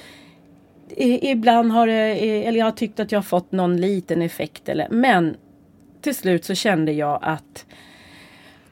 [0.97, 4.89] ibland har det, eller jag har tyckt att jag har fått någon liten effekt eller
[4.91, 5.37] men
[6.01, 7.67] till slut så kände jag att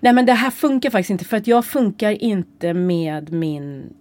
[0.02, 3.94] Nej men det här funkar faktiskt inte för att jag funkar inte med min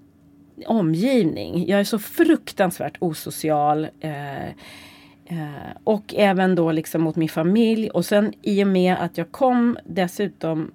[0.66, 1.68] omgivning.
[1.68, 3.88] Jag är så fruktansvärt osocial.
[4.00, 4.52] Eh, eh,
[5.84, 7.90] och även då liksom mot min familj.
[7.90, 10.72] Och sen i och med att jag kom dessutom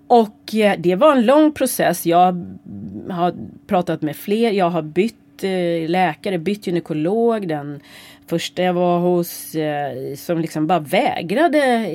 [0.07, 2.05] Och eh, det var en lång process.
[2.05, 2.57] Jag
[3.09, 3.33] har
[3.67, 4.51] pratat med fler.
[4.51, 7.47] Jag har bytt eh, läkare, bytt gynekolog.
[7.47, 7.79] Den
[8.27, 11.89] första jag var hos eh, som liksom bara vägrade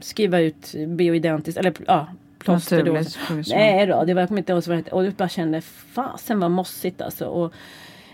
[0.00, 2.06] skriva ut bioidentiskt, eller ja,
[2.38, 2.98] plåster då.
[3.46, 5.60] Nej då, det var inte ens Och jag bara kände
[5.92, 7.26] fasen vad mossigt alltså.
[7.26, 7.52] Och,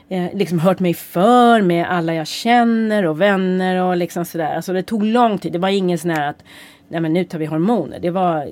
[0.09, 4.57] eh, liksom hört mig för med alla jag känner och vänner och liksom sådär.
[4.57, 5.53] Alltså det tog lång tid.
[5.53, 6.43] Det var ingen sån här att
[6.89, 7.99] nej men nu tar vi hormoner.
[7.99, 8.49] Det var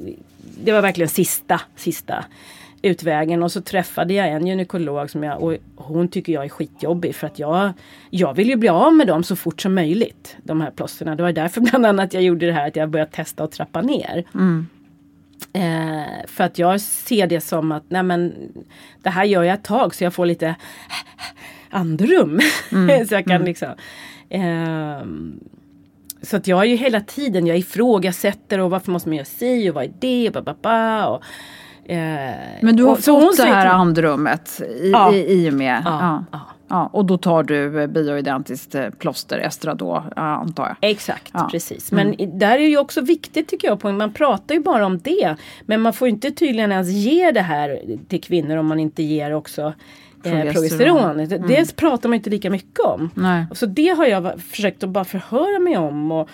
[0.64, 2.24] det var verkligen sista, sista
[2.82, 3.42] utvägen.
[3.42, 7.26] Och så träffade jag en gynekolog som jag, och hon tycker jag är skitjobbig för
[7.26, 7.72] att jag,
[8.10, 10.36] jag vill ju bli av med dem så fort som möjligt.
[10.42, 11.16] De här plåsterna.
[11.16, 13.80] Det var därför bland annat jag gjorde det här att jag började testa att trappa
[13.80, 14.24] ner.
[14.34, 14.66] Mm.
[15.52, 18.34] Eh, för att jag ser det som att nej men,
[19.02, 20.54] det här gör jag ett tag så jag får lite
[21.70, 22.40] andrum.
[22.72, 23.06] Mm.
[23.06, 23.46] så jag kan mm.
[23.46, 23.68] liksom
[24.28, 25.02] eh,
[26.22, 29.70] så att jag är ju hela tiden, jag ifrågasätter och varför måste man göra si
[29.70, 31.26] och vad är det och ba, och, eh,
[32.60, 35.12] Men du har och, fått det här andrummet i, ja.
[35.12, 35.82] i, i och med?
[35.84, 36.40] Ja, ja.
[36.68, 36.90] ja.
[36.92, 40.90] Och då tar du bioidentiskt eh, plåster, Estradå antar jag?
[40.90, 41.92] Exakt, precis.
[41.92, 42.38] Men mm.
[42.38, 45.36] där är ju också viktigt tycker jag, man pratar ju bara om det.
[45.66, 49.34] Men man får inte tydligen ens ge det här till kvinnor om man inte ger
[49.34, 49.74] också
[50.22, 50.52] progesteron.
[50.52, 51.20] progesteron.
[51.20, 51.48] Mm.
[51.48, 53.10] Det pratar man inte lika mycket om.
[53.14, 53.46] Nej.
[53.52, 56.12] Så det har jag försökt att bara förhöra mig om.
[56.12, 56.28] Och,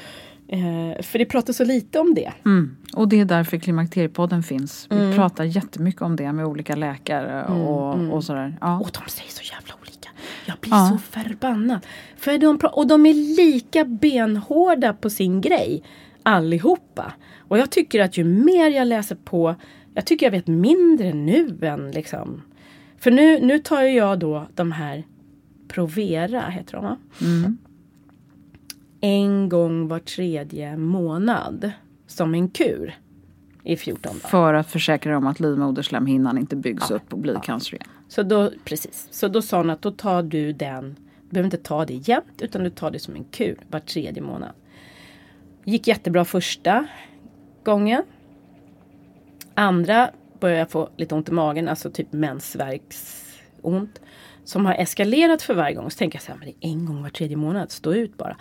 [0.49, 2.33] eh, för det pratar så lite om det.
[2.45, 2.77] Mm.
[2.93, 4.87] Och det är därför Klimakteriepodden finns.
[4.91, 5.15] Vi mm.
[5.15, 8.11] pratar jättemycket om det med olika läkare mm, och, mm.
[8.11, 8.57] och sådär.
[8.61, 8.79] Ja.
[8.81, 10.09] Och de säger så jävla olika.
[10.47, 10.89] Jag blir ja.
[10.93, 11.87] så förbannad.
[12.17, 15.83] För de, och de är lika benhårda på sin grej.
[16.23, 17.13] Allihopa.
[17.39, 19.55] Och jag tycker att ju mer jag läser på
[19.95, 22.43] jag tycker jag vet mindre nu än liksom
[22.99, 25.05] för nu, nu tar jag då de här
[25.69, 26.97] Provera, heter de va?
[27.21, 27.59] Mm.
[29.01, 31.71] En gång var tredje månad.
[32.07, 32.95] Som en kur.
[33.63, 34.29] I 14 dagar.
[34.29, 36.97] För att försäkra dig om att livmoderslemhinnan inte byggs ja.
[36.97, 37.41] upp och blir ja.
[37.41, 37.89] cancergen.
[38.09, 39.09] Så då, precis.
[39.11, 40.97] Så då sa hon att då tar du den.
[41.23, 44.23] Du behöver inte ta det jämt utan du tar det som en kur var tredje
[44.23, 44.53] månad.
[45.65, 46.87] Gick jättebra första
[47.65, 48.03] gången.
[49.55, 54.01] Andra börjar jag få lite ont i magen, alltså typ mensvärksont.
[54.45, 55.91] Som har eskalerat för varje gång.
[55.91, 58.17] Så tänker jag så här, men det är en gång var tredje månad, stå ut
[58.17, 58.37] bara.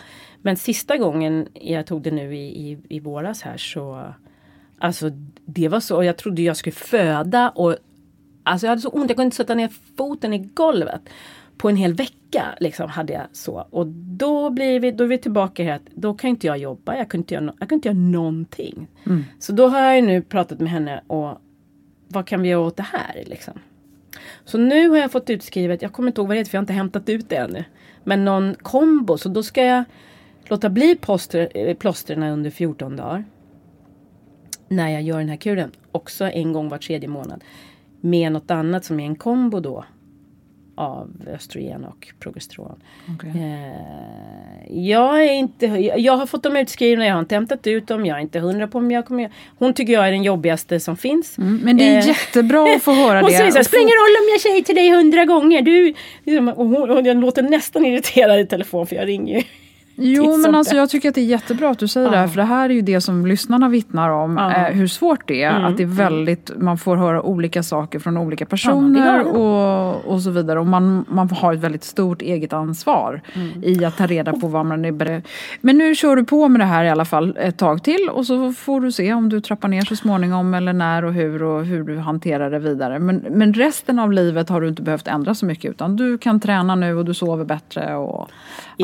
[0.48, 4.14] Men sista gången jag tog det nu i, i, i våras här så
[4.80, 5.10] Alltså
[5.46, 7.76] det var så, jag trodde jag skulle föda och
[8.44, 11.02] Alltså jag hade så ont, jag kunde inte sätta ner foten i golvet.
[11.58, 13.68] På en hel vecka liksom hade jag så.
[13.70, 16.98] Och då blir vi, då är vi tillbaka här att då kan inte jag jobba,
[16.98, 18.88] jag kunde inte göra, jag kunde inte göra någonting.
[19.06, 19.24] Mm.
[19.40, 21.42] Så då har jag nu pratat med henne och
[22.08, 23.24] vad kan vi göra åt det här?
[23.26, 23.54] Liksom?
[24.46, 26.62] Så nu har jag fått utskrivet, jag kommer inte ihåg vad det heter för jag
[26.62, 27.64] har inte hämtat ut det ännu.
[28.04, 29.84] Men någon kombo, så då ska jag
[30.50, 33.26] låta bli plåster, eh, plåstren under 14 dagar.
[34.68, 35.72] När jag gör den här kuren.
[35.92, 37.44] Också en gång var tredje månad.
[38.02, 39.86] Med något annat som är en kombo då
[40.78, 42.84] av östrogen och progesteron.
[43.16, 43.30] Okay.
[43.30, 45.66] Eh, jag, är inte,
[45.98, 48.68] jag har fått dem utskrivna, jag har inte hämtat ut dem, jag är inte hundra
[48.68, 51.38] på om jag kommer Hon tycker jag är den jobbigaste som finns.
[51.38, 53.38] Mm, men det är eh, jättebra att få höra hon det.
[53.38, 55.62] Säger så här, spelar ingen roll om jag säger till dig hundra gånger.
[55.62, 55.94] Du,
[56.52, 59.44] och hon, och jag låter nästan irriterad i telefon för jag ringer ju
[60.00, 62.12] Jo men alltså jag tycker att det är jättebra att du säger ja.
[62.12, 64.38] det här för det här är ju det som lyssnarna vittnar om.
[64.38, 64.56] Ja.
[64.56, 65.56] Eh, hur svårt det är.
[65.56, 65.66] Mm.
[65.66, 70.22] Att det är väldigt, man får höra olika saker från olika personer ja, och, och
[70.22, 70.60] så vidare.
[70.60, 73.64] Och man, man har ett väldigt stort eget ansvar mm.
[73.64, 75.28] i att ta reda på vad man är beredd.
[75.62, 78.26] Men nu kör du på med det här i alla fall ett tag till och
[78.26, 81.66] så får du se om du trappar ner så småningom eller när och hur och
[81.66, 83.00] hur du hanterar det vidare.
[83.00, 86.40] Men, men resten av livet har du inte behövt ändra så mycket utan du kan
[86.40, 88.30] träna nu och du sover bättre och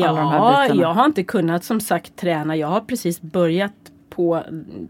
[0.00, 1.03] alla de här bitarna.
[1.04, 2.56] Jag har inte kunnat som sagt träna.
[2.56, 3.72] Jag har precis börjat
[4.10, 4.42] på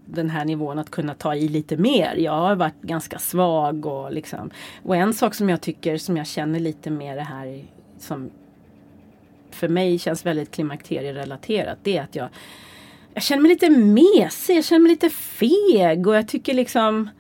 [0.06, 2.14] den här nivån att kunna ta i lite mer.
[2.16, 4.50] Jag har varit ganska svag och liksom.
[4.82, 7.64] Och en sak som jag tycker som jag känner lite mer det här
[7.98, 8.30] som
[9.50, 11.78] för mig känns väldigt klimakterierelaterat.
[11.82, 12.28] Det är att jag,
[13.14, 17.10] jag känner mig lite mesig, jag känner mig lite feg och jag tycker liksom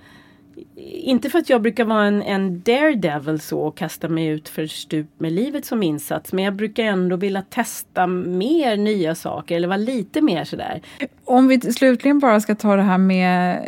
[0.76, 4.66] inte för att jag brukar vara en, en daredevil så och kasta mig ut för
[4.66, 6.32] stup med livet som insats.
[6.32, 10.82] Men jag brukar ändå vilja testa mer nya saker eller vara lite mer sådär.
[11.24, 13.60] Om vi slutligen bara ska ta det här med,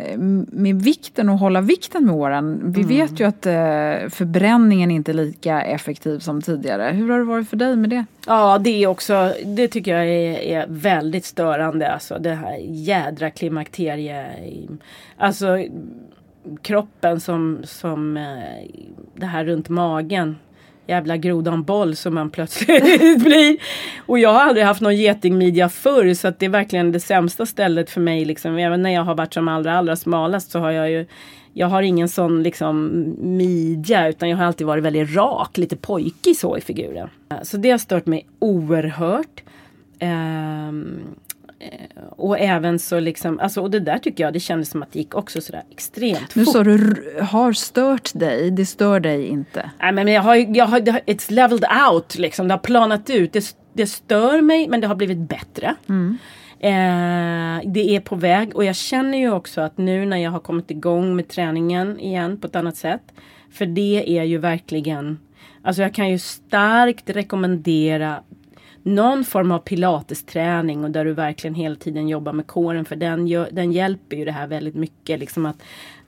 [0.51, 2.61] med vikten och hålla vikten med åren.
[2.63, 2.97] Vi mm.
[2.97, 6.91] vet ju att eh, förbränningen inte är lika effektiv som tidigare.
[6.93, 8.05] Hur har det varit för dig med det?
[8.27, 11.91] Ja det är också, det tycker jag är, är väldigt störande.
[11.91, 14.25] Alltså det här jädra klimakterie.
[15.17, 15.57] Alltså
[16.61, 18.23] kroppen som, som eh,
[19.15, 20.37] det här runt magen.
[20.87, 23.57] Jävla grodan boll som man plötsligt blir.
[24.05, 27.45] Och jag har aldrig haft någon getingmidja förr så att det är verkligen det sämsta
[27.45, 28.25] stället för mig.
[28.25, 28.57] Liksom.
[28.57, 31.05] Även när jag har varit som allra allra smalast så har jag ju
[31.53, 36.37] jag har ingen sån liksom midja utan jag har alltid varit väldigt rak, lite pojkig
[36.37, 37.09] så i figuren.
[37.43, 39.43] Så det har stört mig oerhört.
[40.01, 41.15] Um,
[42.09, 44.99] och även så liksom, alltså, och det där tycker jag det kändes som att det
[44.99, 46.35] gick också sådär extremt fort.
[46.35, 49.71] Nu sa du har stört dig, det stör dig inte?
[49.79, 53.33] Nej men jag har, jag har, it's leveled out liksom, det har planat ut.
[53.33, 55.75] Det, det stör mig men det har blivit bättre.
[55.89, 56.17] Mm.
[56.59, 60.39] Eh, det är på väg och jag känner ju också att nu när jag har
[60.39, 63.01] kommit igång med träningen igen på ett annat sätt.
[63.51, 65.19] För det är ju verkligen
[65.67, 68.23] Alltså jag kan ju starkt rekommendera
[68.87, 73.27] någon form av pilatesträning och där du verkligen hela tiden jobbar med kåren för den,
[73.27, 75.19] gör, den hjälper ju det här väldigt mycket.
[75.19, 75.55] Liksom att,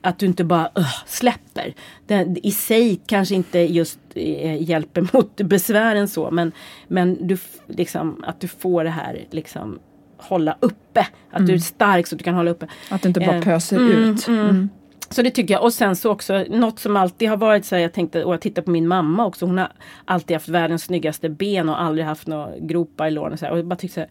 [0.00, 1.74] att du inte bara uh, släpper.
[2.06, 6.52] Den, I sig kanske inte just eh, hjälper mot besvären så men,
[6.88, 9.78] men du, liksom, att du får det här liksom
[10.16, 11.00] hålla uppe.
[11.30, 11.46] Att mm.
[11.46, 11.60] du är mm.
[11.60, 12.66] stark så att du kan hålla uppe.
[12.90, 14.28] Att du inte bara eh, pöser mm, ut.
[14.28, 14.40] Mm.
[14.40, 14.68] mm.
[15.14, 15.62] Så det tycker jag.
[15.62, 18.40] Och sen så också något som alltid har varit så här, jag tänkte och jag
[18.40, 19.46] tittar på min mamma också.
[19.46, 19.72] Hon har
[20.04, 23.32] alltid haft världens snyggaste ben och aldrig haft några gropar i låren.
[23.32, 24.10] Och, så här, och jag bara tyckte så här,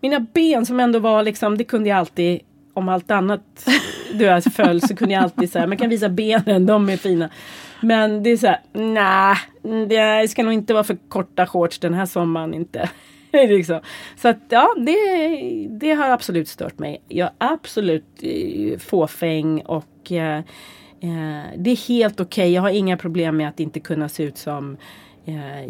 [0.00, 2.40] Mina ben som ändå var liksom, det kunde jag alltid
[2.74, 3.68] om allt annat
[4.12, 7.30] du vet, föll så kunde jag alltid säga, man kan visa benen, de är fina.
[7.80, 9.36] Men det är så här, nej,
[9.88, 12.90] det ska nog inte vara för korta shorts den här sommaren inte.
[13.48, 13.80] liksom.
[14.16, 14.96] Så att ja, det,
[15.70, 17.02] det har absolut stört mig.
[17.08, 20.38] Jag är absolut eh, fåfäng och eh,
[21.00, 22.42] eh, det är helt okej.
[22.42, 22.52] Okay.
[22.52, 24.76] Jag har inga problem med att inte kunna se ut som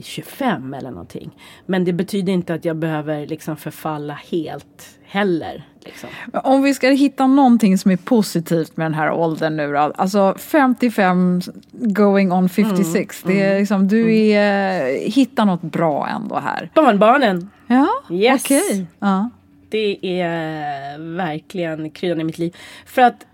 [0.03, 1.31] 25 eller någonting.
[1.67, 5.67] Men det betyder inte att jag behöver liksom förfalla helt heller.
[5.81, 6.09] Liksom.
[6.33, 9.79] Om vi ska hitta någonting som är positivt med den här åldern nu då.
[9.79, 13.25] Alltså 55 going on 56.
[13.25, 14.37] Mm, det är mm, liksom, du mm.
[14.37, 16.71] är, hittar något bra ändå här.
[16.75, 17.51] Barnbarnen!
[17.67, 18.45] Ja, yes.
[18.45, 18.63] okej.
[18.65, 18.85] Okay.
[18.99, 19.31] Ja.
[19.69, 22.57] Det är verkligen kryddan i mitt liv.
[22.87, 23.27] För att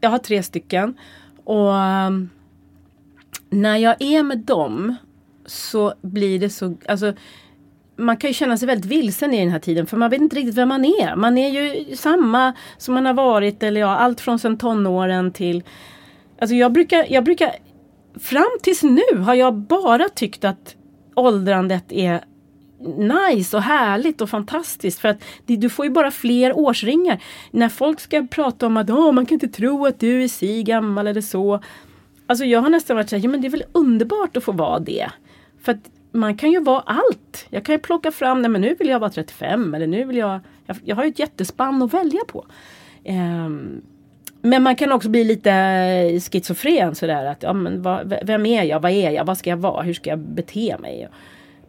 [0.00, 0.94] jag har tre stycken.
[1.44, 2.30] Och um,
[3.50, 4.96] när jag är med dem
[5.46, 7.12] så blir det så, alltså
[7.96, 10.36] man kan ju känna sig väldigt vilsen i den här tiden för man vet inte
[10.36, 11.16] riktigt vem man är.
[11.16, 15.62] Man är ju samma som man har varit eller ja, allt från sen tonåren till
[16.38, 17.52] Alltså jag brukar, jag brukar
[18.18, 20.76] Fram tills nu har jag bara tyckt att
[21.14, 22.24] åldrandet är
[22.96, 27.22] nice och härligt och fantastiskt för att du får ju bara fler årsringar.
[27.50, 30.62] När folk ska prata om att oh, man kan inte tro att du är si
[30.62, 31.60] gammal eller så.
[32.26, 34.78] Alltså jag har nästan varit såhär, ja men det är väl underbart att få vara
[34.78, 35.10] det.
[35.66, 37.46] För att man kan ju vara allt.
[37.50, 40.16] Jag kan ju plocka fram, nej men nu vill jag vara 35 eller nu vill
[40.16, 42.46] jag, jag, jag har ju ett jättespann att välja på.
[43.04, 43.82] Um,
[44.42, 48.62] men man kan också bli lite eh, schizofren sådär att, ja men vad, vem är
[48.62, 51.08] jag, vad är jag, vad ska jag vara, hur ska jag bete mig?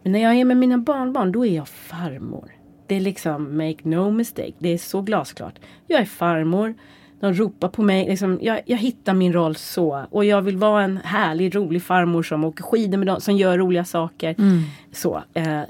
[0.02, 2.52] Men när jag är med mina barnbarn då är jag farmor.
[2.86, 5.58] Det är liksom make no mistake, det är så glasklart.
[5.86, 6.74] Jag är farmor,
[7.20, 8.08] de ropar på mig.
[8.08, 10.06] Liksom, jag, jag hittar min roll så.
[10.10, 13.58] Och jag vill vara en härlig, rolig farmor som åker skidor med dem, som gör
[13.58, 14.34] roliga saker.
[14.38, 14.62] Mm.
[14.92, 15.60] Så, eh,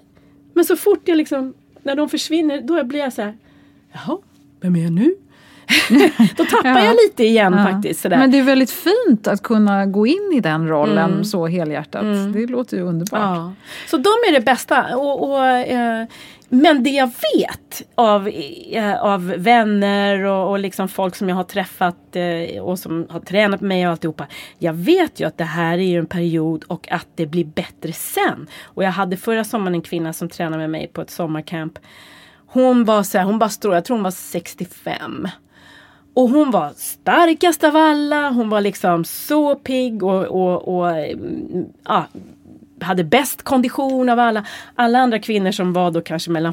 [0.55, 3.37] men så fort jag liksom, när de försvinner, då blir jag så här.
[3.93, 4.19] Jaha,
[4.61, 5.15] vem är jag nu?
[6.37, 6.85] då tappar ja.
[6.85, 7.73] jag lite igen ja.
[7.73, 8.01] faktiskt.
[8.01, 8.19] Sådär.
[8.19, 11.25] Men det är väldigt fint att kunna gå in i den rollen mm.
[11.25, 12.03] så helhjärtat.
[12.03, 12.33] Mm.
[12.33, 13.21] Det låter ju underbart.
[13.21, 13.53] Ja.
[13.87, 14.97] Så de är det bästa.
[14.97, 16.07] Och, och eh,
[16.49, 18.29] men det jag vet av,
[18.71, 23.21] eh, av vänner och, och liksom folk som jag har träffat eh, och som har
[23.21, 24.27] tränat med mig och alltihopa.
[24.59, 28.47] Jag vet ju att det här är en period och att det blir bättre sen.
[28.63, 31.79] Och jag hade förra sommaren en kvinna som tränade med mig på ett sommarcamp.
[32.47, 35.29] Hon var så här, hon bara strålade, jag tror hon var 65.
[36.15, 40.97] Och hon var starkast av alla, hon var liksom så pigg och, och, och
[41.85, 42.07] ja,
[42.81, 44.47] hade bäst kondition av alla.
[44.75, 46.53] Alla andra kvinnor som var då kanske mellan,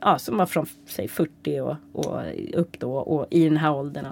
[0.00, 2.20] ja som var från säg 40 och, och
[2.54, 4.06] upp då och i den här åldern.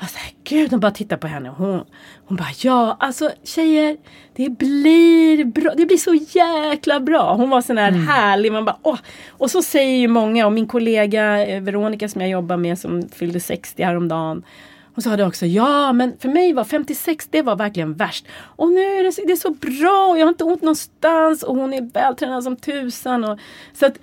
[0.00, 1.48] Så här, gud, de bara tittar på henne.
[1.48, 1.84] Hon,
[2.26, 3.96] hon bara, ja alltså tjejer,
[4.36, 5.72] det blir bra.
[5.76, 7.34] Det blir så jäkla bra.
[7.34, 8.06] Hon var sån här mm.
[8.06, 8.52] härlig.
[8.52, 8.98] Man bara, åh.
[9.28, 13.08] Och så säger ju många, och min kollega eh, Veronica som jag jobbar med som
[13.08, 14.44] fyllde 60 häromdagen.
[14.94, 18.26] Hon sa det också, ja men för mig var 56 det var verkligen värst.
[18.32, 21.56] Och nu är det, det är så bra och jag har inte ont någonstans och
[21.56, 23.24] hon är vältränad som tusan.
[23.24, 23.38] Och,
[23.72, 23.98] så att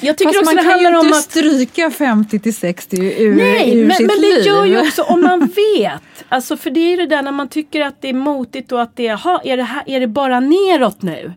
[0.00, 1.22] jag tycker Fast också man kan ju inte att...
[1.22, 4.46] stryka 50 till 60 ur, Nej, ur men, sitt men det liv.
[4.46, 5.40] gör ju också om man
[5.78, 6.02] vet.
[6.28, 8.82] Alltså för det är ju det där när man tycker att det är motigt och
[8.82, 11.32] att det är, är det, här, är det bara neråt nu?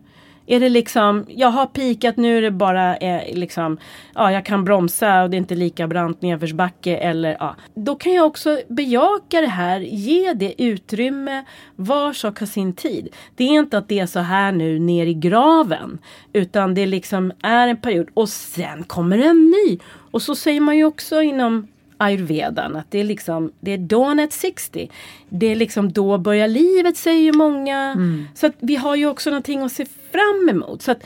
[0.48, 3.78] Är det liksom, jag har pikat nu är det bara eh, liksom,
[4.16, 7.56] ja jag kan bromsa och det är inte lika brant nedförsbacke eller ja.
[7.76, 13.16] Då kan jag också bejaka det här, ge det utrymme, var sak har sin tid.
[13.36, 16.00] Det är inte att det är så här nu ner i graven.
[16.34, 19.80] Utan det liksom är en period och sen kommer en ny.
[20.12, 21.68] Och så säger man ju också inom
[21.98, 22.76] ayurvedan.
[22.76, 24.90] Att det är liksom, det är dawn at 60.
[25.30, 27.78] Det är liksom då börjar livet säger många.
[27.78, 28.28] Mm.
[28.34, 30.82] Så att vi har ju också någonting att se fram emot.
[30.82, 31.04] Så att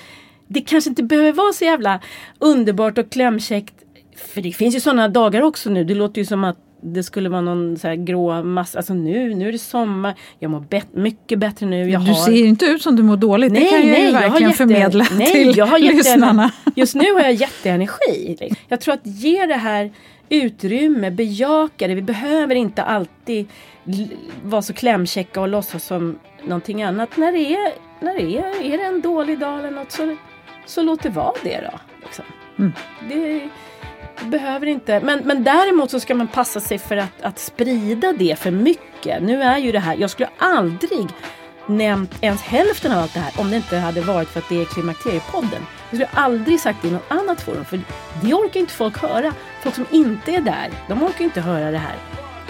[0.48, 2.00] det kanske inte behöver vara så jävla
[2.40, 3.74] underbart och klämkäckt.
[4.16, 5.84] För det finns ju sådana dagar också nu.
[5.84, 8.78] Det låter ju som att det skulle vara någon så här grå massa.
[8.78, 10.16] Alltså nu, nu är det sommar.
[10.40, 11.90] Jag mår bet mycket bättre nu.
[11.90, 12.26] Jag du har...
[12.26, 13.52] ser inte ut som du mår dåligt.
[13.52, 14.58] Nej, det kan nej, jag ju verkligen jag jätte...
[14.58, 16.52] förmedla nej, till jag har lyssnarna.
[16.76, 18.50] Just nu har jag jätteenergi.
[18.68, 19.92] Jag tror att ge det här
[20.30, 21.96] utrymme, bejaka det.
[21.96, 23.48] Vi behöver inte alltid
[24.44, 27.18] vara så klämkäcka och låtsas som någonting annat.
[27.18, 30.16] När det är, när det är, är det en dålig dag eller något så,
[30.66, 31.80] så låt det vara det då.
[32.04, 32.26] Liksom.
[32.60, 32.72] Mm.
[33.10, 33.50] Det,
[34.26, 38.40] behöver inte, men, men däremot så ska man passa sig för att, att sprida det
[38.40, 39.24] för mycket.
[39.24, 41.08] Nu är ju det här, jag skulle aldrig
[41.68, 44.62] nämnt ens hälften av allt det här om det inte hade varit för att det
[44.62, 45.66] är Klimakteriepodden.
[45.90, 47.82] Jag skulle aldrig sagt det i något annat forum för
[48.22, 49.34] det orkar inte folk höra.
[49.64, 51.96] Folk som inte är där, de orkar inte höra det här.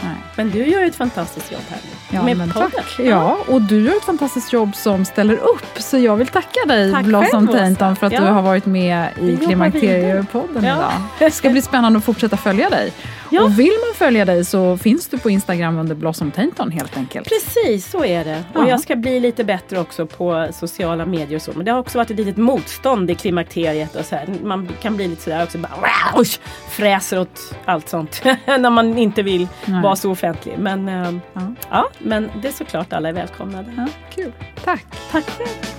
[0.04, 0.16] Nej.
[0.36, 1.80] Men du gör ett fantastiskt jobb här
[2.12, 2.72] ja, med men podden.
[2.72, 3.00] Tack.
[3.00, 5.80] Ja, och du gör ett fantastiskt jobb som ställer upp.
[5.82, 8.22] Så jag vill tacka dig tack Blossom Tainton för att ja.
[8.22, 10.76] du har varit med i Klimakteriepodden ja.
[10.76, 10.92] idag.
[11.20, 12.94] Det ska bli spännande att fortsätta följa dig.
[13.32, 13.44] Ja.
[13.44, 17.30] Och vill man följa dig så finns du på Instagram under Blossom Tainton helt enkelt.
[17.30, 18.44] Precis, så är det.
[18.56, 21.52] Och jag ska bli lite bättre också på sociala medier och så.
[21.56, 24.28] Men det har också varit ett litet motstånd i klimakteriet och så här.
[24.44, 26.26] Man kan bli lite sådär också, bara
[26.70, 28.22] fräser åt allt sånt.
[28.46, 29.82] när man inte vill Nej.
[29.84, 30.56] vara så offentlig.
[30.60, 31.42] Men, äh, ja.
[31.70, 31.90] ja.
[32.00, 33.74] men det är såklart alla är välkomnade.
[33.78, 34.32] Ja, kul.
[34.64, 34.86] Tack.
[35.12, 35.79] Tack själv.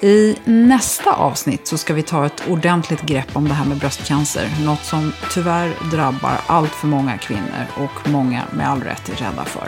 [0.01, 4.49] I nästa avsnitt så ska vi ta ett ordentligt grepp om det här med bröstcancer.
[4.65, 9.45] Något som tyvärr drabbar allt för många kvinnor och många med all rätt är rädda
[9.45, 9.67] för.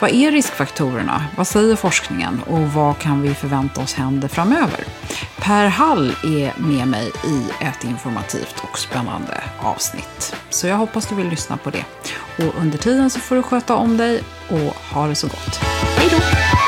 [0.00, 1.24] Vad är riskfaktorerna?
[1.36, 2.40] Vad säger forskningen?
[2.46, 4.84] Och vad kan vi förvänta oss händer framöver?
[5.36, 10.36] Per Hall är med mig i ett informativt och spännande avsnitt.
[10.50, 11.84] Så jag hoppas du vill lyssna på det.
[12.36, 15.56] Och under tiden så får du sköta om dig och ha det så gott.
[15.96, 16.61] Hej då!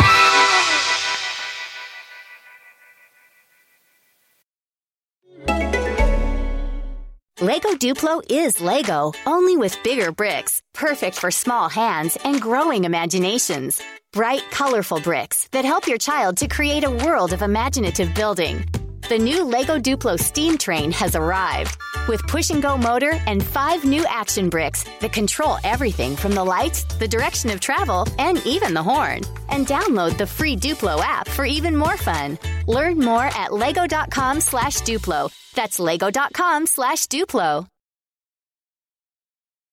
[7.55, 13.81] Lego Duplo is Lego, only with bigger bricks, perfect for small hands and growing imaginations.
[14.13, 18.65] Bright, colorful bricks that help your child to create a world of imaginative building.
[19.09, 21.79] The new Lego Duplo steam train has arrived
[22.09, 26.45] with push and go motor and five new action bricks that control everything from the
[26.45, 29.21] lights, the direction of travel, and even the horn.
[29.49, 32.37] And download the free Duplo app for even more fun.
[32.67, 35.33] Learn more at lego.com slash Duplo.
[35.55, 37.67] That's lego.com slash Duplo.